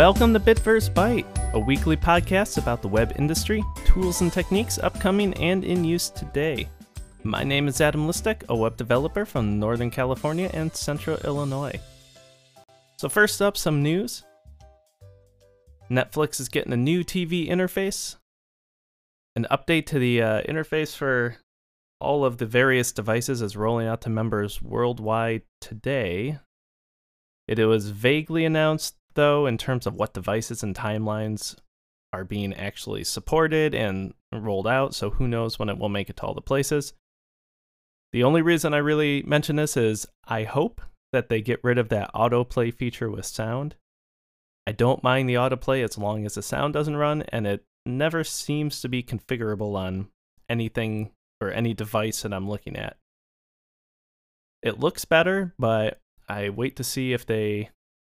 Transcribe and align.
Welcome 0.00 0.32
to 0.32 0.40
Bitverse 0.40 0.88
Byte, 0.88 1.52
a 1.52 1.58
weekly 1.58 1.94
podcast 1.94 2.56
about 2.56 2.80
the 2.80 2.88
web 2.88 3.12
industry, 3.18 3.62
tools 3.84 4.22
and 4.22 4.32
techniques 4.32 4.78
upcoming 4.78 5.34
and 5.34 5.62
in 5.62 5.84
use 5.84 6.08
today. 6.08 6.70
My 7.22 7.44
name 7.44 7.68
is 7.68 7.82
Adam 7.82 8.08
Listek, 8.08 8.48
a 8.48 8.56
web 8.56 8.78
developer 8.78 9.26
from 9.26 9.58
Northern 9.58 9.90
California 9.90 10.50
and 10.54 10.74
Central 10.74 11.18
Illinois. 11.18 11.78
So, 12.96 13.10
first 13.10 13.42
up, 13.42 13.58
some 13.58 13.82
news. 13.82 14.24
Netflix 15.90 16.40
is 16.40 16.48
getting 16.48 16.72
a 16.72 16.78
new 16.78 17.04
TV 17.04 17.50
interface, 17.50 18.16
an 19.36 19.46
update 19.50 19.84
to 19.88 19.98
the 19.98 20.22
uh, 20.22 20.42
interface 20.44 20.96
for 20.96 21.36
all 22.00 22.24
of 22.24 22.38
the 22.38 22.46
various 22.46 22.90
devices 22.90 23.42
is 23.42 23.54
rolling 23.54 23.86
out 23.86 24.00
to 24.00 24.08
members 24.08 24.62
worldwide 24.62 25.42
today. 25.60 26.38
It 27.46 27.62
was 27.62 27.90
vaguely 27.90 28.46
announced 28.46 28.94
though, 29.14 29.46
in 29.46 29.58
terms 29.58 29.86
of 29.86 29.94
what 29.94 30.14
devices 30.14 30.62
and 30.62 30.74
timelines 30.74 31.56
are 32.12 32.24
being 32.24 32.52
actually 32.54 33.04
supported 33.04 33.74
and 33.74 34.14
rolled 34.32 34.66
out, 34.66 34.94
so 34.94 35.10
who 35.10 35.28
knows 35.28 35.58
when 35.58 35.68
it 35.68 35.78
will 35.78 35.88
make 35.88 36.10
it 36.10 36.16
to 36.16 36.22
all 36.22 36.34
the 36.34 36.40
places. 36.40 36.92
The 38.12 38.24
only 38.24 38.42
reason 38.42 38.74
I 38.74 38.78
really 38.78 39.22
mention 39.22 39.56
this 39.56 39.76
is 39.76 40.06
I 40.26 40.42
hope 40.44 40.80
that 41.12 41.28
they 41.28 41.40
get 41.40 41.62
rid 41.62 41.78
of 41.78 41.88
that 41.90 42.12
autoplay 42.14 42.74
feature 42.74 43.10
with 43.10 43.26
sound. 43.26 43.76
I 44.66 44.72
don't 44.72 45.02
mind 45.02 45.28
the 45.28 45.34
autoplay 45.34 45.82
as 45.84 45.98
long 45.98 46.26
as 46.26 46.34
the 46.34 46.42
sound 46.42 46.74
doesn't 46.74 46.96
run, 46.96 47.22
and 47.28 47.46
it 47.46 47.64
never 47.86 48.24
seems 48.24 48.80
to 48.80 48.88
be 48.88 49.02
configurable 49.02 49.76
on 49.76 50.08
anything 50.48 51.12
or 51.40 51.50
any 51.50 51.74
device 51.74 52.22
that 52.22 52.32
I'm 52.32 52.48
looking 52.48 52.76
at. 52.76 52.96
It 54.62 54.78
looks 54.78 55.04
better, 55.04 55.54
but 55.58 56.00
I 56.28 56.50
wait 56.50 56.76
to 56.76 56.84
see 56.84 57.12
if 57.12 57.24
they 57.24 57.70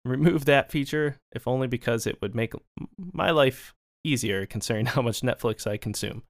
remove 0.04 0.44
that 0.46 0.70
feature, 0.70 1.16
if 1.32 1.46
only 1.46 1.66
because 1.66 2.06
it 2.06 2.20
would 2.20 2.34
make 2.34 2.54
my 2.98 3.30
life 3.30 3.74
easier 4.04 4.46
considering 4.46 4.86
how 4.86 5.02
much 5.02 5.20
Netflix 5.20 5.66
I 5.66 5.76
consume. 5.76 6.22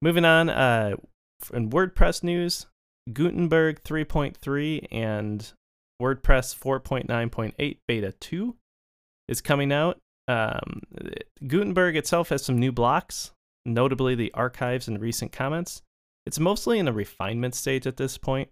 Moving 0.00 0.24
on, 0.24 0.48
uh, 0.48 0.96
in 1.52 1.70
WordPress 1.70 2.22
news, 2.22 2.66
Gutenberg 3.12 3.82
3.3 3.82 4.86
and 4.92 5.52
WordPress 6.00 6.56
4.9.8 6.56 7.78
Beta 7.86 8.12
2 8.20 8.56
is 9.28 9.40
coming 9.40 9.72
out. 9.72 9.98
Um, 10.28 10.82
Gutenberg 11.46 11.96
itself 11.96 12.28
has 12.28 12.44
some 12.44 12.58
new 12.58 12.70
blocks, 12.70 13.32
notably 13.64 14.14
the 14.14 14.32
archives 14.34 14.86
and 14.86 15.00
recent 15.00 15.32
comments. 15.32 15.82
It's 16.26 16.38
mostly 16.38 16.78
in 16.78 16.84
the 16.84 16.92
refinement 16.92 17.54
stage 17.54 17.86
at 17.86 17.96
this 17.96 18.18
point, 18.18 18.50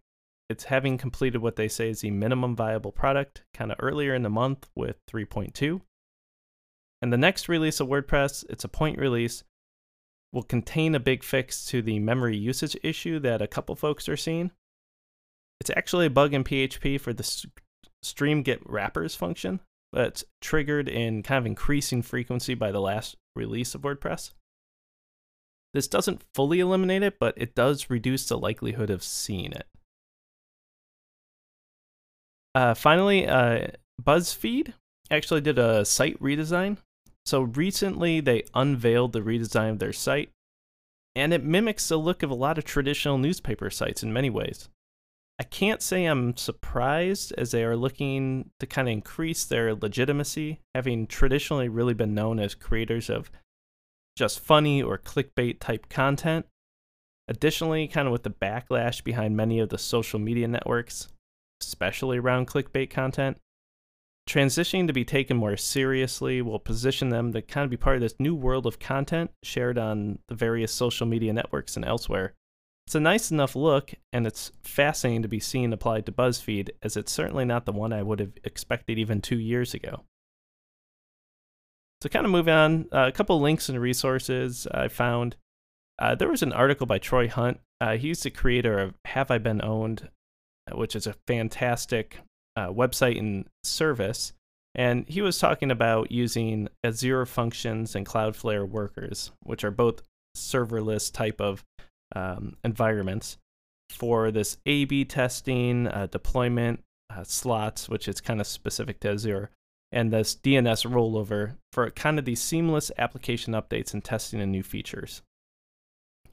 it's 0.48 0.64
having 0.64 0.98
completed 0.98 1.38
what 1.38 1.56
they 1.56 1.68
say 1.68 1.90
is 1.90 2.00
the 2.00 2.10
minimum 2.10 2.54
viable 2.54 2.92
product 2.92 3.42
kind 3.52 3.72
of 3.72 3.78
earlier 3.80 4.14
in 4.14 4.22
the 4.22 4.30
month 4.30 4.68
with 4.74 4.96
3.2. 5.06 5.80
And 7.02 7.12
the 7.12 7.18
next 7.18 7.48
release 7.48 7.80
of 7.80 7.88
WordPress, 7.88 8.44
it's 8.48 8.64
a 8.64 8.68
point 8.68 8.98
release, 8.98 9.44
will 10.32 10.42
contain 10.42 10.94
a 10.94 11.00
big 11.00 11.22
fix 11.22 11.64
to 11.66 11.82
the 11.82 11.98
memory 11.98 12.36
usage 12.36 12.76
issue 12.82 13.18
that 13.20 13.42
a 13.42 13.46
couple 13.46 13.74
folks 13.74 14.08
are 14.08 14.16
seeing. 14.16 14.50
It's 15.60 15.70
actually 15.76 16.06
a 16.06 16.10
bug 16.10 16.34
in 16.34 16.44
PHP 16.44 17.00
for 17.00 17.12
the 17.12 17.46
stream 18.02 18.42
get 18.42 18.60
wrappers 18.68 19.14
function 19.14 19.60
that's 19.92 20.24
triggered 20.40 20.88
in 20.88 21.22
kind 21.22 21.38
of 21.38 21.46
increasing 21.46 22.02
frequency 22.02 22.54
by 22.54 22.70
the 22.70 22.80
last 22.80 23.16
release 23.34 23.74
of 23.74 23.82
WordPress. 23.82 24.32
This 25.74 25.88
doesn't 25.88 26.22
fully 26.34 26.60
eliminate 26.60 27.02
it, 27.02 27.18
but 27.18 27.34
it 27.36 27.54
does 27.54 27.90
reduce 27.90 28.28
the 28.28 28.38
likelihood 28.38 28.90
of 28.90 29.02
seeing 29.02 29.52
it. 29.52 29.66
Uh, 32.56 32.72
finally, 32.72 33.28
uh, 33.28 33.66
BuzzFeed 34.02 34.72
actually 35.10 35.42
did 35.42 35.58
a 35.58 35.84
site 35.84 36.18
redesign. 36.20 36.78
So 37.26 37.42
recently, 37.42 38.20
they 38.20 38.44
unveiled 38.54 39.12
the 39.12 39.20
redesign 39.20 39.72
of 39.72 39.78
their 39.78 39.92
site, 39.92 40.30
and 41.14 41.34
it 41.34 41.44
mimics 41.44 41.86
the 41.86 41.98
look 41.98 42.22
of 42.22 42.30
a 42.30 42.34
lot 42.34 42.56
of 42.56 42.64
traditional 42.64 43.18
newspaper 43.18 43.68
sites 43.68 44.02
in 44.02 44.10
many 44.10 44.30
ways. 44.30 44.70
I 45.38 45.42
can't 45.42 45.82
say 45.82 46.06
I'm 46.06 46.34
surprised 46.38 47.34
as 47.36 47.50
they 47.50 47.62
are 47.62 47.76
looking 47.76 48.48
to 48.58 48.66
kind 48.66 48.88
of 48.88 48.92
increase 48.92 49.44
their 49.44 49.74
legitimacy, 49.74 50.60
having 50.74 51.06
traditionally 51.06 51.68
really 51.68 51.92
been 51.92 52.14
known 52.14 52.40
as 52.40 52.54
creators 52.54 53.10
of 53.10 53.30
just 54.16 54.40
funny 54.40 54.82
or 54.82 54.96
clickbait 54.96 55.60
type 55.60 55.90
content. 55.90 56.46
Additionally, 57.28 57.86
kind 57.86 58.08
of 58.08 58.12
with 58.12 58.22
the 58.22 58.30
backlash 58.30 59.04
behind 59.04 59.36
many 59.36 59.58
of 59.58 59.68
the 59.68 59.76
social 59.76 60.18
media 60.18 60.48
networks, 60.48 61.08
especially 61.60 62.18
around 62.18 62.46
clickbait 62.46 62.90
content. 62.90 63.38
Transitioning 64.28 64.88
to 64.88 64.92
be 64.92 65.04
taken 65.04 65.36
more 65.36 65.56
seriously 65.56 66.42
will 66.42 66.58
position 66.58 67.10
them 67.10 67.32
to 67.32 67.40
kind 67.40 67.64
of 67.64 67.70
be 67.70 67.76
part 67.76 67.96
of 67.96 68.02
this 68.02 68.18
new 68.18 68.34
world 68.34 68.66
of 68.66 68.80
content 68.80 69.30
shared 69.44 69.78
on 69.78 70.18
the 70.28 70.34
various 70.34 70.72
social 70.72 71.06
media 71.06 71.32
networks 71.32 71.76
and 71.76 71.84
elsewhere. 71.84 72.34
It's 72.86 72.94
a 72.94 73.00
nice 73.00 73.30
enough 73.30 73.56
look, 73.56 73.94
and 74.12 74.26
it's 74.26 74.52
fascinating 74.62 75.22
to 75.22 75.28
be 75.28 75.40
seen 75.40 75.72
applied 75.72 76.06
to 76.06 76.12
BuzzFeed, 76.12 76.70
as 76.82 76.96
it's 76.96 77.10
certainly 77.10 77.44
not 77.44 77.66
the 77.66 77.72
one 77.72 77.92
I 77.92 78.02
would 78.02 78.20
have 78.20 78.32
expected 78.44 78.98
even 78.98 79.20
two 79.20 79.38
years 79.38 79.74
ago. 79.74 80.04
So, 82.02 82.08
kind 82.08 82.24
of 82.26 82.30
moving 82.30 82.54
on, 82.54 82.86
uh, 82.92 83.06
a 83.08 83.12
couple 83.12 83.40
links 83.40 83.68
and 83.68 83.80
resources 83.80 84.68
I 84.70 84.86
found. 84.88 85.36
Uh, 85.98 86.14
there 86.14 86.28
was 86.28 86.42
an 86.42 86.52
article 86.52 86.86
by 86.86 86.98
Troy 86.98 87.28
Hunt. 87.28 87.58
Uh, 87.80 87.96
he's 87.96 88.22
the 88.22 88.30
creator 88.30 88.78
of 88.78 88.94
Have 89.06 89.30
I 89.30 89.38
Been 89.38 89.60
Pwned, 89.60 90.08
which 90.72 90.96
is 90.96 91.06
a 91.06 91.14
fantastic 91.26 92.18
uh, 92.56 92.68
website 92.68 93.18
and 93.18 93.46
service. 93.64 94.32
And 94.74 95.08
he 95.08 95.22
was 95.22 95.38
talking 95.38 95.70
about 95.70 96.12
using 96.12 96.68
Azure 96.84 97.26
Functions 97.26 97.94
and 97.94 98.04
Cloudflare 98.04 98.68
Workers, 98.68 99.30
which 99.42 99.64
are 99.64 99.70
both 99.70 100.02
serverless 100.36 101.12
type 101.12 101.40
of 101.40 101.64
um, 102.14 102.56
environments 102.62 103.38
for 103.90 104.30
this 104.30 104.58
A/B 104.66 105.04
testing, 105.06 105.86
uh, 105.86 106.08
deployment 106.10 106.82
uh, 107.08 107.24
slots, 107.24 107.88
which 107.88 108.08
is 108.08 108.20
kind 108.20 108.40
of 108.40 108.46
specific 108.46 109.00
to 109.00 109.10
Azure, 109.12 109.50
and 109.92 110.12
this 110.12 110.34
DNS 110.34 110.90
rollover 110.90 111.56
for 111.72 111.88
kind 111.90 112.18
of 112.18 112.24
these 112.24 112.42
seamless 112.42 112.90
application 112.98 113.54
updates 113.54 113.94
and 113.94 114.04
testing 114.04 114.40
and 114.40 114.52
new 114.52 114.62
features. 114.62 115.22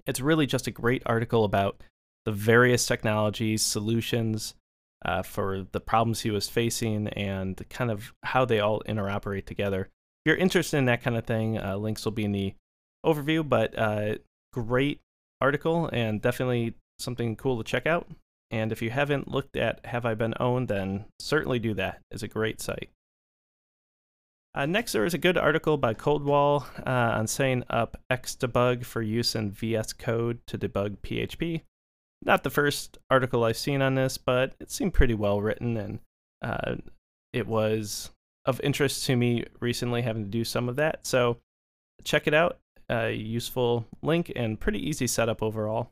It's 0.06 0.20
really 0.20 0.46
just 0.46 0.68
a 0.68 0.72
great 0.72 1.04
article 1.06 1.46
about 1.46 1.82
the 2.26 2.32
various 2.32 2.86
technologies, 2.86 3.64
solutions 3.64 4.56
uh, 5.06 5.22
for 5.22 5.66
the 5.72 5.80
problems 5.80 6.22
he 6.22 6.32
was 6.32 6.48
facing, 6.48 7.08
and 7.10 7.62
kind 7.70 7.92
of 7.92 8.14
how 8.24 8.46
they 8.46 8.60
all 8.60 8.82
interoperate 8.88 9.46
together. 9.46 9.82
If 9.82 10.30
you're 10.30 10.38
interested 10.38 10.78
in 10.78 10.86
that 10.86 11.04
kind 11.04 11.18
of 11.18 11.26
thing, 11.26 11.58
uh, 11.58 11.76
links 11.78 12.06
will 12.06 12.14
be 12.14 12.26
in 12.26 12.32
the 12.32 12.54
overview, 13.06 13.48
but 13.48 13.78
uh, 13.78 14.16
great 14.54 15.02
article 15.42 15.90
and 15.92 16.22
definitely 16.22 16.76
something 17.00 17.36
cool 17.36 17.58
to 17.58 17.70
check 17.70 17.86
out. 17.86 18.08
And 18.50 18.72
if 18.72 18.82
you 18.82 18.92
haven't 18.92 19.28
looked 19.28 19.58
at 19.58 19.86
Have 19.86 20.06
I 20.06 20.14
Been 20.14 20.34
Pwned, 20.40 20.68
then 20.68 21.06
certainly 21.20 21.60
do 21.60 21.74
that. 21.74 22.02
It's 22.12 22.24
a 22.24 22.28
great 22.28 22.62
site. 22.62 22.90
Uh, 24.56 24.68
next, 24.68 24.92
there 24.92 25.04
is 25.04 25.16
a 25.16 25.18
good 25.18 25.38
article 25.38 25.78
by 25.78 25.96
Codewall 25.96 26.66
uh, 26.86 27.18
on 27.18 27.26
setting 27.26 27.64
up 27.70 27.98
Xdebug 28.12 28.86
for 28.86 29.02
use 29.02 29.36
in 29.36 29.52
VS 29.52 29.94
Code 29.94 30.40
to 30.46 30.58
debug 30.58 30.98
PHP 31.00 31.64
not 32.26 32.44
the 32.44 32.50
first 32.50 32.98
article 33.10 33.44
I've 33.44 33.58
seen 33.58 33.82
on 33.82 33.96
this, 33.96 34.18
but 34.18 34.54
it 34.60 34.72
seemed 34.72 34.94
pretty 34.94 35.14
well 35.14 35.42
written, 35.42 35.78
and 35.78 36.00
uh, 36.42 36.76
it 37.32 37.48
was 37.48 38.12
of 38.46 38.60
interest 38.62 39.06
to 39.06 39.16
me 39.16 39.46
recently 39.60 40.02
having 40.02 40.24
to 40.24 40.30
do 40.30 40.44
some 40.44 40.68
of 40.68 40.76
that. 40.76 41.06
So 41.06 41.38
check 42.04 42.28
it 42.28 42.34
out. 42.34 42.60
A 42.90 43.12
useful 43.12 43.86
link 44.02 44.32
and 44.36 44.60
pretty 44.60 44.88
easy 44.88 45.08
setup 45.08 45.42
overall. 45.42 45.92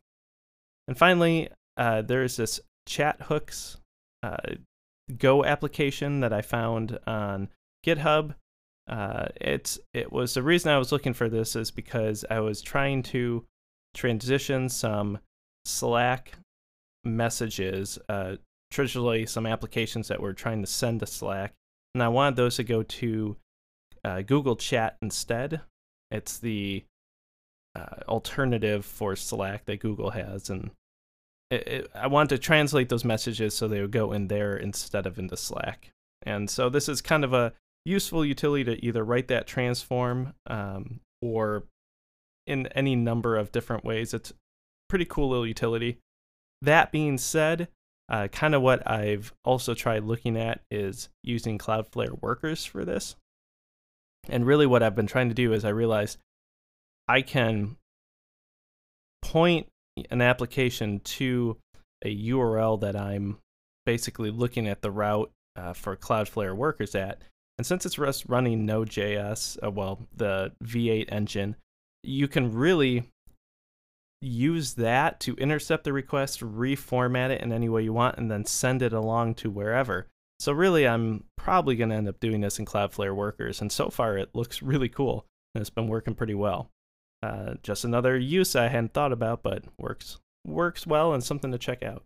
And 0.87 0.97
finally, 0.97 1.49
uh, 1.77 2.01
there's 2.01 2.35
this 2.35 2.59
chat 2.85 3.21
hooks 3.21 3.77
uh, 4.23 4.55
Go 5.17 5.43
application 5.43 6.21
that 6.21 6.31
I 6.31 6.41
found 6.41 6.97
on 7.05 7.49
GitHub. 7.85 8.35
Uh, 8.87 9.25
it's 9.39 9.79
it 9.93 10.11
was 10.11 10.33
the 10.33 10.43
reason 10.43 10.71
I 10.71 10.77
was 10.77 10.91
looking 10.91 11.13
for 11.13 11.27
this 11.27 11.55
is 11.55 11.71
because 11.71 12.23
I 12.29 12.39
was 12.39 12.61
trying 12.61 13.03
to 13.03 13.45
transition 13.93 14.69
some 14.69 15.19
Slack 15.65 16.33
messages, 17.03 17.99
uh, 18.09 18.37
traditionally 18.69 19.25
some 19.25 19.45
applications 19.45 20.07
that 20.07 20.21
we're 20.21 20.33
trying 20.33 20.61
to 20.61 20.67
send 20.67 20.99
to 20.99 21.07
Slack, 21.07 21.53
and 21.93 22.03
I 22.03 22.07
wanted 22.07 22.35
those 22.35 22.55
to 22.57 22.63
go 22.63 22.83
to 22.83 23.37
uh, 24.03 24.21
Google 24.21 24.55
Chat 24.55 24.97
instead. 25.01 25.61
It's 26.09 26.37
the 26.37 26.83
uh, 27.75 28.03
alternative 28.07 28.85
for 28.85 29.15
Slack 29.15 29.65
that 29.65 29.79
Google 29.79 30.11
has, 30.11 30.49
and 30.49 30.71
it, 31.49 31.67
it, 31.67 31.91
I 31.93 32.07
wanted 32.07 32.29
to 32.35 32.37
translate 32.37 32.89
those 32.89 33.05
messages 33.05 33.55
so 33.55 33.67
they 33.67 33.81
would 33.81 33.91
go 33.91 34.11
in 34.13 34.27
there 34.27 34.55
instead 34.55 35.05
of 35.05 35.19
into 35.19 35.37
Slack. 35.37 35.91
And 36.23 36.49
so 36.49 36.69
this 36.69 36.87
is 36.87 37.01
kind 37.01 37.23
of 37.23 37.33
a 37.33 37.53
useful 37.85 38.23
utility 38.23 38.63
to 38.63 38.85
either 38.85 39.03
write 39.03 39.27
that 39.29 39.47
transform 39.47 40.33
um, 40.47 40.99
or 41.21 41.63
in 42.47 42.67
any 42.67 42.95
number 42.95 43.37
of 43.37 43.51
different 43.51 43.83
ways. 43.83 44.13
It's 44.13 44.33
pretty 44.91 45.05
cool 45.05 45.29
little 45.29 45.47
utility. 45.47 45.97
That 46.61 46.91
being 46.91 47.17
said, 47.17 47.69
Uh, 48.09 48.27
kind 48.27 48.53
of 48.53 48.61
what 48.61 48.85
I've 48.85 49.33
also 49.45 49.73
tried 49.73 50.03
looking 50.03 50.35
at 50.35 50.59
is 50.69 51.07
using 51.23 51.57
Cloudflare 51.57 52.21
workers 52.21 52.65
for 52.65 52.83
this. 52.83 53.15
And 54.27 54.45
really, 54.45 54.65
what 54.67 54.83
I've 54.83 54.97
been 54.97 55.07
trying 55.07 55.29
to 55.29 55.33
do 55.33 55.53
is 55.53 55.63
I 55.63 55.69
realized 55.69 56.17
I 57.07 57.21
can 57.21 57.77
point 59.21 59.67
an 60.09 60.21
application 60.21 60.99
to 60.99 61.57
a 62.03 62.13
URL 62.13 62.81
that 62.81 62.97
I'm 62.97 63.37
basically 63.85 64.29
looking 64.29 64.67
at 64.67 64.81
the 64.81 64.91
route 64.91 65.31
uh, 65.55 65.71
for 65.71 65.95
Cloudflare 65.95 66.55
workers 66.55 66.93
at. 66.95 67.21
And 67.57 67.65
since 67.65 67.85
it's 67.85 67.97
running 68.27 68.65
Node.js, 68.65 69.57
uh, 69.65 69.71
well, 69.71 70.05
the 70.13 70.51
V8 70.65 71.05
engine, 71.09 71.55
you 72.03 72.27
can 72.27 72.51
really 72.51 73.05
use 74.21 74.75
that 74.75 75.19
to 75.21 75.35
intercept 75.35 75.83
the 75.83 75.93
request, 75.93 76.41
reformat 76.41 77.31
it 77.31 77.41
in 77.41 77.51
any 77.51 77.69
way 77.69 77.83
you 77.83 77.93
want, 77.93 78.17
and 78.17 78.29
then 78.29 78.45
send 78.45 78.81
it 78.81 78.93
along 78.93 79.35
to 79.35 79.49
wherever. 79.49 80.07
So 80.39 80.51
really, 80.51 80.87
I'm 80.87 81.23
probably 81.37 81.75
going 81.75 81.89
to 81.89 81.95
end 81.95 82.07
up 82.07 82.19
doing 82.19 82.41
this 82.41 82.59
in 82.59 82.65
Cloudflare 82.65 83.15
Workers, 83.15 83.61
and 83.61 83.71
so 83.71 83.89
far 83.89 84.17
it 84.17 84.29
looks 84.33 84.61
really 84.61 84.89
cool, 84.89 85.25
and 85.53 85.61
it's 85.61 85.69
been 85.69 85.87
working 85.87 86.15
pretty 86.15 86.35
well. 86.35 86.69
Uh, 87.23 87.55
just 87.61 87.83
another 87.83 88.17
use 88.17 88.55
I 88.55 88.67
hadn't 88.67 88.93
thought 88.93 89.11
about, 89.11 89.43
but 89.43 89.65
works 89.77 90.17
works 90.45 90.87
well 90.87 91.13
and 91.13 91.23
something 91.23 91.51
to 91.51 91.57
check 91.59 91.83
out. 91.83 92.03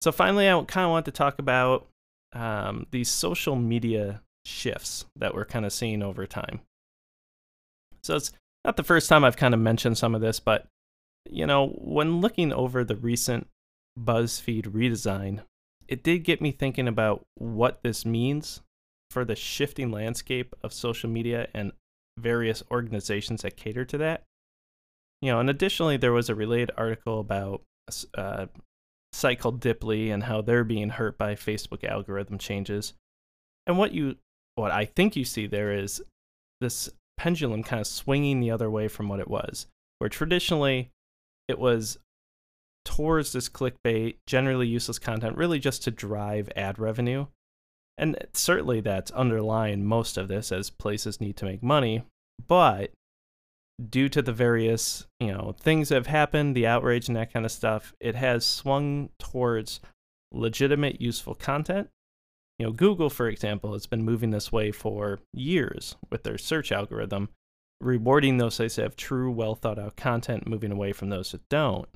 So 0.00 0.12
finally, 0.12 0.48
I 0.48 0.52
kind 0.64 0.86
of 0.86 0.90
want 0.90 1.04
to 1.06 1.10
talk 1.10 1.38
about 1.38 1.86
um, 2.32 2.86
these 2.90 3.10
social 3.10 3.56
media 3.56 4.22
shifts 4.46 5.04
that 5.16 5.34
we're 5.34 5.44
kind 5.44 5.66
of 5.66 5.72
seeing 5.72 6.02
over 6.02 6.26
time. 6.26 6.60
So 8.02 8.16
it's 8.16 8.32
not 8.64 8.76
the 8.76 8.82
first 8.82 9.08
time 9.08 9.24
I've 9.24 9.36
kind 9.36 9.54
of 9.54 9.60
mentioned 9.60 9.98
some 9.98 10.14
of 10.14 10.20
this, 10.20 10.40
but 10.40 10.66
you 11.30 11.46
know, 11.46 11.68
when 11.78 12.20
looking 12.20 12.52
over 12.52 12.84
the 12.84 12.96
recent 12.96 13.48
BuzzFeed 13.98 14.66
redesign, 14.66 15.40
it 15.86 16.02
did 16.02 16.24
get 16.24 16.40
me 16.40 16.50
thinking 16.50 16.88
about 16.88 17.24
what 17.34 17.82
this 17.82 18.04
means 18.04 18.60
for 19.10 19.24
the 19.24 19.36
shifting 19.36 19.90
landscape 19.90 20.54
of 20.62 20.72
social 20.72 21.08
media 21.08 21.48
and 21.54 21.72
various 22.18 22.62
organizations 22.70 23.42
that 23.42 23.56
cater 23.56 23.84
to 23.86 23.98
that. 23.98 24.24
You 25.20 25.32
know, 25.32 25.40
and 25.40 25.50
additionally, 25.50 25.96
there 25.96 26.12
was 26.12 26.28
a 26.28 26.34
related 26.34 26.70
article 26.76 27.20
about 27.20 27.62
uh, 28.16 28.46
site 29.12 29.40
called 29.40 29.60
Diply 29.60 30.12
and 30.12 30.24
how 30.24 30.42
they're 30.42 30.64
being 30.64 30.90
hurt 30.90 31.18
by 31.18 31.34
Facebook 31.34 31.84
algorithm 31.84 32.38
changes. 32.38 32.94
And 33.66 33.78
what 33.78 33.92
you 33.92 34.16
what 34.54 34.70
I 34.72 34.84
think 34.84 35.16
you 35.16 35.24
see 35.24 35.46
there 35.46 35.72
is 35.72 36.02
this 36.60 36.90
pendulum 37.18 37.62
kind 37.62 37.80
of 37.80 37.86
swinging 37.86 38.40
the 38.40 38.50
other 38.50 38.70
way 38.70 38.88
from 38.88 39.08
what 39.08 39.20
it 39.20 39.28
was, 39.28 39.66
where 39.98 40.08
traditionally 40.08 40.90
it 41.48 41.58
was 41.58 41.98
towards 42.84 43.32
this 43.32 43.48
clickbait, 43.48 44.16
generally 44.26 44.66
useless 44.66 44.98
content, 44.98 45.36
really 45.36 45.58
just 45.58 45.84
to 45.84 45.90
drive 45.90 46.48
ad 46.56 46.78
revenue. 46.78 47.26
And 47.98 48.16
certainly 48.32 48.80
that's 48.80 49.10
underlying 49.10 49.84
most 49.84 50.16
of 50.16 50.28
this 50.28 50.52
as 50.52 50.70
places 50.70 51.20
need 51.20 51.36
to 51.38 51.44
make 51.44 51.62
money. 51.62 52.04
But 52.46 52.92
due 53.90 54.08
to 54.08 54.22
the 54.22 54.32
various, 54.32 55.06
you 55.20 55.32
know, 55.32 55.54
things 55.60 55.88
that 55.88 55.96
have 55.96 56.06
happened, 56.06 56.54
the 56.54 56.66
outrage 56.66 57.08
and 57.08 57.16
that 57.16 57.32
kind 57.32 57.44
of 57.44 57.52
stuff, 57.52 57.92
it 58.00 58.14
has 58.14 58.46
swung 58.46 59.10
towards 59.18 59.80
legitimate, 60.32 61.00
useful 61.00 61.34
content. 61.34 61.90
You 62.58 62.66
know, 62.66 62.72
Google, 62.72 63.08
for 63.08 63.28
example, 63.28 63.72
has 63.74 63.86
been 63.86 64.04
moving 64.04 64.30
this 64.30 64.50
way 64.50 64.72
for 64.72 65.20
years 65.32 65.96
with 66.10 66.24
their 66.24 66.38
search 66.38 66.72
algorithm, 66.72 67.28
rewarding 67.80 68.38
those 68.38 68.56
sites 68.56 68.76
that 68.76 68.82
have 68.82 68.96
true, 68.96 69.30
well 69.30 69.54
thought 69.54 69.78
out 69.78 69.96
content, 69.96 70.48
moving 70.48 70.72
away 70.72 70.92
from 70.92 71.08
those 71.08 71.30
that 71.30 71.48
don't. 71.48 71.88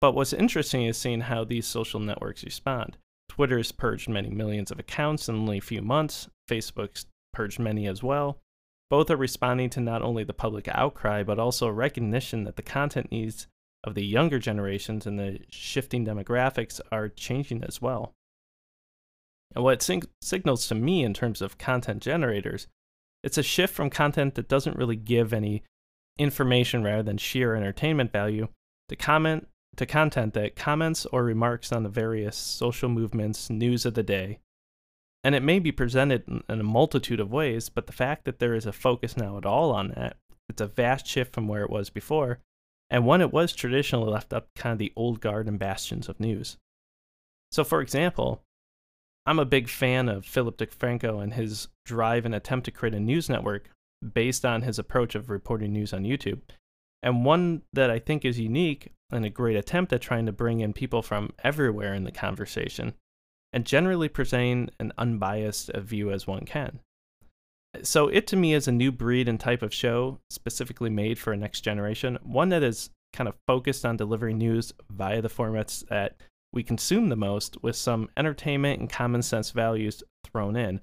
But 0.00 0.14
what's 0.14 0.32
interesting 0.32 0.84
is 0.84 0.96
seeing 0.96 1.20
how 1.20 1.44
these 1.44 1.66
social 1.66 2.00
networks 2.00 2.44
respond. 2.44 2.96
Twitter's 3.28 3.72
purged 3.72 4.08
many 4.08 4.30
millions 4.30 4.70
of 4.70 4.78
accounts 4.78 5.28
in 5.28 5.36
only 5.36 5.58
a 5.58 5.62
few 5.62 5.82
months, 5.82 6.28
Facebook's 6.50 7.06
purged 7.32 7.58
many 7.58 7.86
as 7.86 8.02
well. 8.02 8.38
Both 8.90 9.10
are 9.10 9.16
responding 9.16 9.70
to 9.70 9.80
not 9.80 10.02
only 10.02 10.24
the 10.24 10.34
public 10.34 10.68
outcry, 10.68 11.22
but 11.22 11.38
also 11.38 11.66
a 11.66 11.72
recognition 11.72 12.44
that 12.44 12.56
the 12.56 12.62
content 12.62 13.12
needs 13.12 13.46
of 13.84 13.94
the 13.94 14.04
younger 14.04 14.38
generations 14.38 15.06
and 15.06 15.18
the 15.18 15.40
shifting 15.50 16.04
demographics 16.04 16.80
are 16.90 17.08
changing 17.08 17.64
as 17.64 17.80
well. 17.80 18.12
And 19.54 19.64
what 19.64 19.88
it 19.88 20.06
signals 20.22 20.66
to 20.68 20.74
me 20.74 21.04
in 21.04 21.14
terms 21.14 21.42
of 21.42 21.58
content 21.58 22.02
generators, 22.02 22.66
it's 23.22 23.38
a 23.38 23.42
shift 23.42 23.74
from 23.74 23.90
content 23.90 24.34
that 24.34 24.48
doesn't 24.48 24.76
really 24.76 24.96
give 24.96 25.32
any 25.32 25.62
information 26.18 26.82
rather 26.82 27.02
than 27.02 27.18
sheer 27.18 27.54
entertainment 27.54 28.12
value 28.12 28.48
to 28.88 28.96
comment 28.96 29.48
to 29.76 29.86
content 29.86 30.34
that 30.34 30.54
comments 30.54 31.06
or 31.06 31.24
remarks 31.24 31.72
on 31.72 31.82
the 31.82 31.88
various 31.88 32.36
social 32.36 32.90
movements, 32.90 33.48
news 33.48 33.86
of 33.86 33.94
the 33.94 34.02
day, 34.02 34.38
and 35.24 35.34
it 35.34 35.42
may 35.42 35.58
be 35.58 35.72
presented 35.72 36.24
in, 36.28 36.42
in 36.48 36.60
a 36.60 36.64
multitude 36.64 37.20
of 37.20 37.32
ways, 37.32 37.68
but 37.68 37.86
the 37.86 37.92
fact 37.92 38.24
that 38.24 38.38
there 38.38 38.54
is 38.54 38.66
a 38.66 38.72
focus 38.72 39.16
now 39.16 39.38
at 39.38 39.46
all 39.46 39.70
on 39.70 39.88
that, 39.88 40.16
it's 40.48 40.60
a 40.60 40.66
vast 40.66 41.06
shift 41.06 41.34
from 41.34 41.48
where 41.48 41.62
it 41.62 41.70
was 41.70 41.90
before, 41.90 42.40
and 42.90 43.06
one 43.06 43.20
it 43.20 43.32
was 43.32 43.54
traditionally 43.54 44.10
left 44.10 44.32
up 44.32 44.48
kind 44.54 44.72
of 44.72 44.78
the 44.78 44.92
old 44.96 45.20
guard 45.20 45.48
and 45.48 45.58
bastions 45.58 46.08
of 46.08 46.20
news. 46.20 46.58
So, 47.50 47.64
for 47.64 47.80
example, 47.80 48.42
I'm 49.24 49.38
a 49.38 49.44
big 49.44 49.68
fan 49.68 50.08
of 50.08 50.24
Philip 50.24 50.56
DeFranco 50.56 51.22
and 51.22 51.34
his 51.34 51.68
drive 51.84 52.24
and 52.24 52.34
attempt 52.34 52.64
to 52.64 52.70
create 52.70 52.94
a 52.94 53.00
news 53.00 53.28
network 53.28 53.68
based 54.12 54.44
on 54.44 54.62
his 54.62 54.78
approach 54.78 55.14
of 55.14 55.30
reporting 55.30 55.72
news 55.72 55.92
on 55.92 56.02
YouTube. 56.02 56.40
And 57.02 57.24
one 57.24 57.62
that 57.72 57.90
I 57.90 57.98
think 57.98 58.24
is 58.24 58.38
unique 58.38 58.92
and 59.10 59.24
a 59.24 59.30
great 59.30 59.56
attempt 59.56 59.92
at 59.92 60.00
trying 60.00 60.26
to 60.26 60.32
bring 60.32 60.60
in 60.60 60.72
people 60.72 61.02
from 61.02 61.32
everywhere 61.44 61.94
in 61.94 62.04
the 62.04 62.12
conversation 62.12 62.94
and 63.52 63.66
generally 63.66 64.08
presenting 64.08 64.70
an 64.80 64.92
unbiased 64.98 65.70
view 65.76 66.10
as 66.10 66.26
one 66.26 66.44
can. 66.44 66.80
So, 67.82 68.08
it 68.08 68.26
to 68.28 68.36
me 68.36 68.52
is 68.52 68.68
a 68.68 68.72
new 68.72 68.92
breed 68.92 69.28
and 69.28 69.40
type 69.40 69.62
of 69.62 69.72
show 69.72 70.18
specifically 70.30 70.90
made 70.90 71.18
for 71.18 71.32
a 71.32 71.36
next 71.38 71.62
generation, 71.62 72.18
one 72.22 72.50
that 72.50 72.62
is 72.62 72.90
kind 73.14 73.28
of 73.28 73.34
focused 73.46 73.86
on 73.86 73.96
delivering 73.96 74.38
news 74.38 74.72
via 74.90 75.22
the 75.22 75.30
formats 75.30 75.86
that 75.88 76.16
we 76.52 76.62
consume 76.62 77.08
the 77.08 77.16
most 77.16 77.62
with 77.62 77.76
some 77.76 78.08
entertainment 78.16 78.80
and 78.80 78.90
common 78.90 79.22
sense 79.22 79.50
values 79.50 80.02
thrown 80.24 80.56
in. 80.56 80.80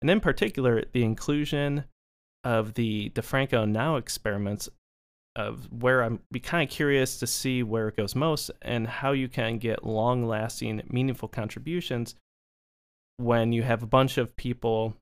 And 0.00 0.10
in 0.10 0.20
particular, 0.20 0.84
the 0.92 1.04
inclusion 1.04 1.84
of 2.44 2.74
the 2.74 3.10
DeFranco 3.10 3.68
Now 3.68 3.96
experiments 3.96 4.68
of 5.36 5.68
where 5.72 6.02
I'm 6.02 6.20
be 6.30 6.40
kind 6.40 6.68
of 6.68 6.74
curious 6.74 7.18
to 7.18 7.26
see 7.26 7.62
where 7.62 7.88
it 7.88 7.96
goes 7.96 8.14
most 8.14 8.50
and 8.60 8.86
how 8.86 9.12
you 9.12 9.28
can 9.28 9.58
get 9.58 9.84
long 9.84 10.26
lasting, 10.26 10.82
meaningful 10.88 11.28
contributions 11.28 12.14
when 13.16 13.52
you 13.52 13.62
have 13.62 13.82
a 13.82 13.86
bunch 13.86 14.18
of 14.18 14.36
people 14.36 14.94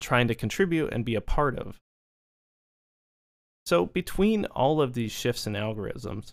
trying 0.00 0.28
to 0.28 0.34
contribute 0.34 0.92
and 0.92 1.04
be 1.04 1.14
a 1.14 1.20
part 1.20 1.58
of. 1.58 1.78
So, 3.64 3.86
between 3.86 4.46
all 4.46 4.80
of 4.80 4.94
these 4.94 5.12
shifts 5.12 5.46
in 5.46 5.52
algorithms, 5.52 6.32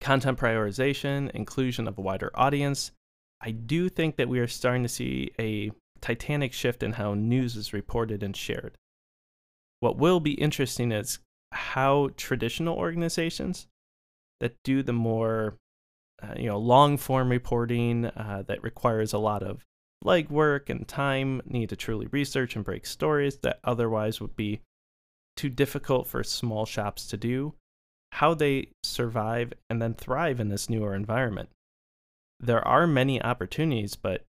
content 0.00 0.38
prioritization, 0.38 1.30
inclusion 1.30 1.88
of 1.88 1.98
a 1.98 2.02
wider 2.02 2.30
audience, 2.34 2.92
I 3.40 3.50
do 3.50 3.88
think 3.88 4.16
that 4.16 4.28
we 4.28 4.38
are 4.38 4.46
starting 4.46 4.82
to 4.82 4.88
see 4.88 5.32
a 5.38 5.70
titanic 6.00 6.52
shift 6.52 6.82
in 6.82 6.92
how 6.92 7.14
news 7.14 7.56
is 7.56 7.72
reported 7.72 8.22
and 8.22 8.36
shared. 8.36 8.76
What 9.80 9.96
will 9.96 10.20
be 10.20 10.32
interesting 10.32 10.92
is 10.92 11.18
how 11.52 12.10
traditional 12.16 12.76
organizations 12.76 13.66
that 14.40 14.56
do 14.64 14.82
the 14.82 14.92
more 14.92 15.56
uh, 16.22 16.34
you 16.36 16.46
know 16.46 16.58
long 16.58 16.96
form 16.96 17.30
reporting 17.30 18.06
uh, 18.06 18.42
that 18.46 18.62
requires 18.62 19.12
a 19.12 19.18
lot 19.18 19.42
of 19.42 19.64
legwork 20.04 20.68
and 20.68 20.86
time 20.86 21.40
need 21.46 21.70
to 21.70 21.76
truly 21.76 22.06
research 22.08 22.56
and 22.56 22.64
break 22.64 22.84
stories 22.84 23.38
that 23.38 23.58
otherwise 23.64 24.20
would 24.20 24.36
be 24.36 24.60
too 25.36 25.48
difficult 25.48 26.06
for 26.06 26.22
small 26.22 26.66
shops 26.66 27.06
to 27.06 27.16
do 27.16 27.54
how 28.14 28.34
they 28.34 28.68
survive 28.82 29.52
and 29.68 29.80
then 29.80 29.94
thrive 29.94 30.40
in 30.40 30.48
this 30.48 30.68
newer 30.68 30.94
environment 30.94 31.48
there 32.40 32.66
are 32.66 32.86
many 32.86 33.22
opportunities 33.22 33.96
but 33.96 34.24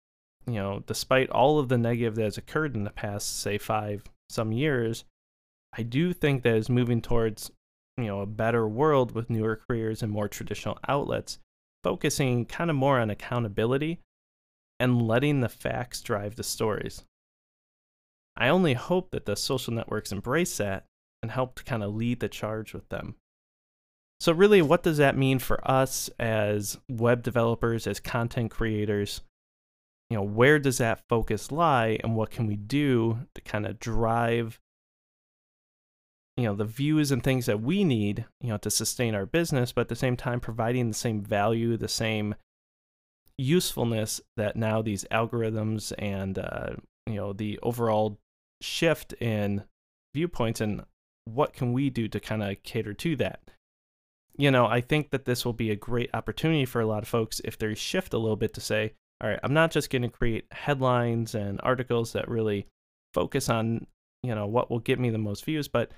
you 0.47 0.53
know 0.53 0.83
despite 0.87 1.29
all 1.29 1.59
of 1.59 1.69
the 1.69 1.77
negative 1.77 2.15
that 2.15 2.23
has 2.23 2.37
occurred 2.37 2.75
in 2.75 2.83
the 2.83 2.89
past 2.89 3.39
say 3.39 3.57
five 3.57 4.03
some 4.29 4.51
years 4.51 5.05
I 5.77 5.83
do 5.83 6.13
think 6.13 6.43
that 6.43 6.55
is 6.55 6.69
moving 6.69 7.01
towards 7.01 7.51
you 7.97 8.05
know 8.05 8.21
a 8.21 8.25
better 8.25 8.67
world 8.67 9.13
with 9.13 9.29
newer 9.29 9.59
careers 9.67 10.01
and 10.01 10.11
more 10.11 10.27
traditional 10.27 10.79
outlets, 10.87 11.39
focusing 11.83 12.45
kind 12.45 12.69
of 12.69 12.75
more 12.75 12.99
on 12.99 13.09
accountability 13.09 13.99
and 14.79 15.01
letting 15.01 15.41
the 15.41 15.49
facts 15.49 16.01
drive 16.01 16.35
the 16.35 16.43
stories. 16.43 17.03
I 18.37 18.49
only 18.49 18.73
hope 18.73 19.11
that 19.11 19.25
the 19.25 19.35
social 19.35 19.73
networks 19.73 20.11
embrace 20.11 20.57
that 20.57 20.85
and 21.21 21.31
help 21.31 21.55
to 21.55 21.63
kind 21.63 21.83
of 21.83 21.95
lead 21.95 22.19
the 22.19 22.29
charge 22.29 22.73
with 22.73 22.87
them. 22.89 23.15
So, 24.19 24.31
really, 24.31 24.61
what 24.61 24.83
does 24.83 24.97
that 24.97 25.17
mean 25.17 25.39
for 25.39 25.59
us 25.69 26.09
as 26.19 26.77
web 26.89 27.21
developers, 27.21 27.85
as 27.85 27.99
content 27.99 28.51
creators? 28.51 29.21
You 30.09 30.17
know, 30.17 30.23
where 30.23 30.59
does 30.59 30.77
that 30.77 31.03
focus 31.09 31.51
lie, 31.51 31.99
and 32.03 32.15
what 32.15 32.31
can 32.31 32.47
we 32.47 32.55
do 32.55 33.27
to 33.33 33.41
kind 33.41 33.65
of 33.65 33.79
drive 33.79 34.59
you 36.37 36.43
know 36.43 36.55
the 36.55 36.65
views 36.65 37.11
and 37.11 37.23
things 37.23 37.45
that 37.45 37.61
we 37.61 37.83
need 37.83 38.25
you 38.41 38.49
know 38.49 38.57
to 38.57 38.69
sustain 38.69 39.15
our 39.15 39.25
business 39.25 39.71
but 39.71 39.81
at 39.81 39.87
the 39.87 39.95
same 39.95 40.17
time 40.17 40.39
providing 40.39 40.87
the 40.87 40.93
same 40.93 41.21
value 41.21 41.77
the 41.77 41.87
same 41.87 42.35
usefulness 43.37 44.21
that 44.37 44.55
now 44.55 44.81
these 44.81 45.05
algorithms 45.11 45.93
and 45.97 46.39
uh, 46.39 46.71
you 47.05 47.15
know 47.15 47.33
the 47.33 47.59
overall 47.63 48.17
shift 48.61 49.13
in 49.13 49.63
viewpoints 50.13 50.61
and 50.61 50.83
what 51.25 51.53
can 51.53 51.73
we 51.73 51.89
do 51.89 52.07
to 52.07 52.19
kind 52.19 52.43
of 52.43 52.61
cater 52.63 52.93
to 52.93 53.15
that 53.15 53.39
you 54.37 54.51
know 54.51 54.65
i 54.65 54.81
think 54.81 55.11
that 55.11 55.25
this 55.25 55.45
will 55.45 55.53
be 55.53 55.71
a 55.71 55.75
great 55.75 56.09
opportunity 56.13 56.65
for 56.65 56.81
a 56.81 56.85
lot 56.85 57.03
of 57.03 57.07
folks 57.07 57.41
if 57.43 57.57
they 57.57 57.73
shift 57.73 58.13
a 58.13 58.17
little 58.17 58.35
bit 58.35 58.53
to 58.53 58.61
say 58.61 58.93
all 59.21 59.29
right 59.29 59.39
i'm 59.43 59.53
not 59.53 59.71
just 59.71 59.89
going 59.89 60.01
to 60.01 60.09
create 60.09 60.45
headlines 60.51 61.35
and 61.35 61.59
articles 61.63 62.13
that 62.13 62.27
really 62.29 62.67
focus 63.13 63.49
on 63.49 63.87
you 64.23 64.35
know 64.35 64.45
what 64.45 64.69
will 64.69 64.79
get 64.79 64.99
me 64.99 65.09
the 65.09 65.17
most 65.17 65.45
views 65.45 65.67
but 65.67 65.91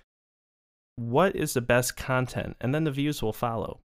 what 0.97 1.35
is 1.35 1.53
the 1.53 1.61
best 1.61 1.95
content? 1.95 2.57
And 2.59 2.75
then 2.75 2.83
the 2.83 2.91
views 2.91 3.21
will 3.21 3.33
follow. 3.33 3.79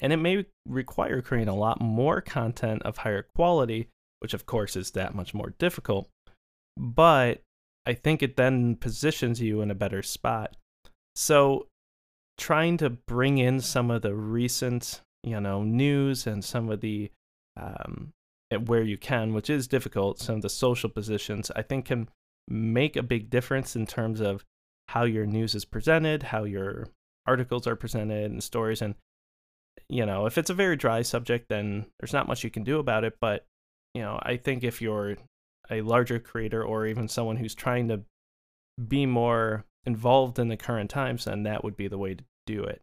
And 0.00 0.12
it 0.12 0.18
may 0.18 0.44
require 0.66 1.20
creating 1.22 1.48
a 1.48 1.56
lot 1.56 1.80
more 1.80 2.20
content 2.20 2.82
of 2.82 2.98
higher 2.98 3.26
quality 3.34 3.88
which 4.20 4.34
of 4.34 4.46
course 4.46 4.76
is 4.76 4.92
that 4.92 5.16
much 5.16 5.34
more 5.34 5.52
difficult 5.58 6.08
but 6.76 7.40
i 7.86 7.92
think 7.92 8.22
it 8.22 8.36
then 8.36 8.76
positions 8.76 9.40
you 9.40 9.60
in 9.60 9.70
a 9.70 9.74
better 9.74 10.02
spot. 10.02 10.56
So 11.16 11.66
trying 12.42 12.76
to 12.76 12.90
bring 12.90 13.38
in 13.38 13.60
some 13.60 13.90
of 13.90 14.02
the 14.02 14.14
recent 14.14 15.00
you 15.22 15.40
know 15.40 15.62
news 15.62 16.26
and 16.26 16.44
some 16.44 16.68
of 16.68 16.80
the 16.80 17.10
um, 17.56 18.12
where 18.66 18.82
you 18.82 18.98
can 18.98 19.32
which 19.32 19.48
is 19.48 19.68
difficult 19.68 20.18
some 20.18 20.36
of 20.36 20.42
the 20.42 20.48
social 20.48 20.90
positions 20.90 21.50
i 21.56 21.62
think 21.62 21.86
can 21.86 22.08
make 22.48 22.96
a 22.96 23.02
big 23.02 23.30
difference 23.30 23.76
in 23.76 23.86
terms 23.86 24.20
of 24.20 24.44
how 24.88 25.04
your 25.04 25.26
news 25.26 25.54
is 25.54 25.64
presented, 25.64 26.22
how 26.22 26.44
your 26.44 26.88
articles 27.26 27.66
are 27.66 27.76
presented 27.76 28.30
and 28.30 28.42
stories. 28.42 28.82
And 28.82 28.94
you 29.88 30.04
know, 30.04 30.26
if 30.26 30.36
it's 30.36 30.50
a 30.50 30.54
very 30.54 30.76
dry 30.76 31.02
subject 31.02 31.48
then 31.48 31.86
there's 31.98 32.12
not 32.12 32.28
much 32.28 32.44
you 32.44 32.50
can 32.50 32.64
do 32.64 32.78
about 32.78 33.04
it, 33.04 33.16
but 33.20 33.46
you 33.94 34.02
know, 34.02 34.18
I 34.22 34.36
think 34.36 34.64
if 34.64 34.82
you're 34.82 35.16
a 35.70 35.82
larger 35.82 36.18
creator 36.18 36.62
or 36.62 36.86
even 36.86 37.08
someone 37.08 37.36
who's 37.36 37.54
trying 37.54 37.88
to 37.88 38.02
be 38.88 39.06
more 39.06 39.64
involved 39.86 40.38
in 40.38 40.48
the 40.48 40.56
current 40.56 40.90
times, 40.90 41.24
then 41.24 41.44
that 41.44 41.64
would 41.64 41.76
be 41.76 41.88
the 41.88 41.98
way 41.98 42.14
to 42.14 42.24
do 42.46 42.64
it. 42.64 42.80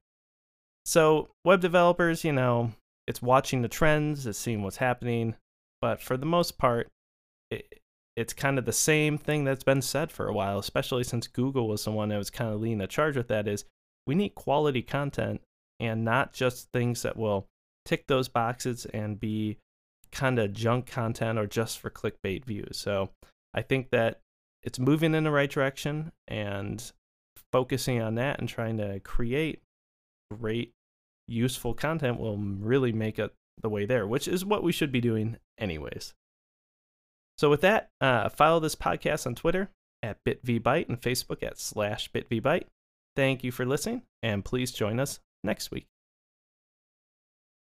So, 0.86 1.30
web 1.46 1.62
developers, 1.62 2.24
you 2.24 2.32
know, 2.32 2.72
it's 3.08 3.22
watching 3.22 3.62
the 3.62 3.68
trends, 3.68 4.26
it's 4.26 4.40
seeing 4.40 4.64
what's 4.64 4.78
happening, 4.78 5.36
but 5.82 6.02
for 6.02 6.18
the 6.18 6.26
most 6.26 6.58
part, 6.58 6.88
it, 7.52 7.82
it's 8.16 8.34
kind 8.34 8.58
of 8.60 8.66
the 8.66 8.74
same 8.74 9.18
thing 9.18 9.44
that's 9.44 9.64
been 9.64 9.82
said 9.82 10.12
for 10.12 10.28
a 10.28 10.34
while, 10.34 10.60
especially 10.60 11.04
since 11.04 11.28
Google 11.28 11.68
was 11.68 11.86
the 11.86 11.92
one 11.92 12.10
that 12.10 12.18
was 12.18 12.30
kind 12.30 12.54
of 12.54 12.60
leading 12.60 12.80
the 12.80 12.88
charge 12.88 13.16
with 13.16 13.28
that 13.30 13.48
is 13.48 13.66
we 14.06 14.16
need 14.16 14.36
quality 14.36 14.82
content 14.82 15.42
and 15.80 16.04
not 16.04 16.34
just 16.34 16.70
things 16.74 17.02
that 17.04 17.18
will 17.18 17.48
tick 17.86 18.08
those 18.08 18.28
boxes 18.28 18.86
and 18.94 19.20
be 19.20 19.58
kind 20.12 20.40
of 20.40 20.54
junk 20.54 20.86
content 20.86 21.40
or 21.40 21.48
just 21.48 21.80
for 21.80 21.90
clickbait 21.90 22.46
views. 22.46 22.78
So 22.78 23.10
I 23.54 23.62
think 23.62 23.92
that 23.92 24.20
it's 24.64 24.80
moving 24.80 25.16
in 25.16 25.24
the 25.24 25.32
right 25.32 25.50
direction 25.50 26.12
and 26.28 26.92
focusing 27.52 28.02
on 28.02 28.16
that 28.16 28.40
and 28.40 28.48
trying 28.48 28.78
to 28.78 29.00
create 29.00 29.62
great, 30.32 30.74
useful 31.28 31.74
content 31.74 32.20
will 32.20 32.38
really 32.38 32.92
make 32.92 33.20
it 33.20 33.34
the 33.62 33.70
way 33.70 33.86
there, 33.86 34.08
which 34.08 34.28
is 34.28 34.46
what 34.46 34.64
we 34.64 34.72
should 34.72 34.92
be 34.92 35.02
doing 35.02 35.38
anyways. 35.58 36.14
So 37.38 37.50
with 37.50 37.62
that, 37.62 37.90
uh, 38.02 38.30
follow 38.30 38.60
this 38.60 38.76
podcast 38.76 39.26
on 39.26 39.36
Twitter 39.36 39.70
at 40.04 40.24
bitvbyte 40.26 40.90
and 40.90 41.02
Facebook 41.02 41.44
at 41.44 41.60
slash 41.60 42.12
bitvbyte. 42.12 42.66
Thank 43.16 43.44
you 43.44 43.52
for 43.52 43.66
listening, 43.66 44.04
and 44.22 44.46
please 44.46 44.72
join 44.72 45.00
us 45.00 45.20
next 45.44 45.72
week. 45.72 45.88